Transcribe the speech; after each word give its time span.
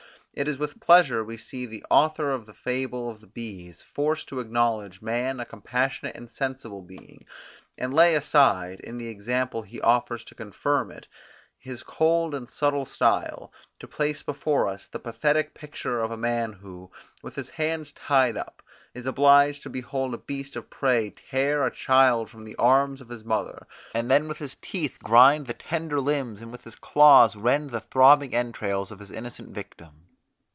It 0.33 0.47
is 0.47 0.57
with 0.57 0.79
pleasure 0.79 1.25
we 1.25 1.35
see 1.35 1.65
the 1.65 1.83
author 1.89 2.31
of 2.31 2.45
the 2.45 2.53
fable 2.53 3.09
of 3.09 3.19
the 3.19 3.27
bees, 3.27 3.81
forced 3.81 4.29
to 4.29 4.39
acknowledge 4.39 5.01
man 5.01 5.41
a 5.41 5.45
compassionate 5.45 6.15
and 6.15 6.31
sensible 6.31 6.81
being; 6.81 7.25
and 7.77 7.93
lay 7.93 8.15
aside, 8.15 8.79
in 8.79 8.97
the 8.97 9.09
example 9.09 9.63
he 9.63 9.81
offers 9.81 10.23
to 10.23 10.33
confirm 10.33 10.89
it, 10.89 11.05
his 11.59 11.83
cold 11.83 12.33
and 12.33 12.49
subtle 12.49 12.85
style, 12.85 13.51
to 13.77 13.89
place 13.89 14.23
before 14.23 14.69
us 14.69 14.87
the 14.87 14.99
pathetic 14.99 15.53
picture 15.53 15.99
of 15.99 16.11
a 16.11 16.17
man, 16.17 16.53
who, 16.53 16.89
with 17.21 17.35
his 17.35 17.49
hands 17.49 17.91
tied 17.91 18.37
up, 18.37 18.63
is 18.93 19.05
obliged 19.05 19.61
to 19.63 19.69
behold 19.69 20.13
a 20.13 20.17
beast 20.17 20.55
of 20.55 20.69
prey 20.69 21.09
tear 21.09 21.65
a 21.65 21.69
child 21.71 22.29
from 22.29 22.45
the 22.45 22.55
arms 22.55 23.01
of 23.01 23.09
his 23.09 23.25
mother, 23.25 23.67
and 23.93 24.09
then 24.09 24.29
with 24.29 24.37
his 24.37 24.55
teeth 24.61 24.97
grind 25.03 25.45
the 25.47 25.53
tender 25.53 25.99
limbs, 25.99 26.39
and 26.39 26.53
with 26.53 26.63
his 26.63 26.77
claws 26.77 27.35
rend 27.35 27.71
the 27.71 27.81
throbbing 27.81 28.33
entrails 28.33 28.91
of 28.91 29.05
the 29.05 29.13
innocent 29.13 29.49
victim. 29.53 30.07